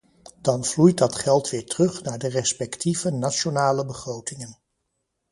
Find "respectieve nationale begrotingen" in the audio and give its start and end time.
2.27-4.57